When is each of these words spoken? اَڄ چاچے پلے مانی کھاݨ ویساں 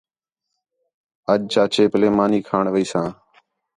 اَڄ 1.31 1.41
چاچے 1.51 1.83
پلے 1.91 2.09
مانی 2.17 2.39
کھاݨ 2.47 2.65
ویساں 2.73 3.07